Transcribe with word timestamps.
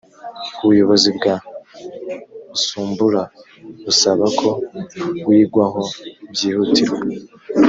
ubuyobozi 0.63 1.09
bwa 1.17 1.35
usumbura 2.55 3.21
busaba 3.83 4.25
ko 4.39 4.49
wigwaho 5.27 5.81
byihutirwa 6.31 7.01